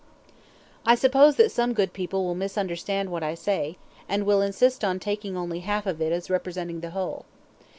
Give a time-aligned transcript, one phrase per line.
[0.83, 3.77] I suppose that some good people will misunderstand what I say,
[4.09, 7.25] and will insist on taking only half of it as representing the whole.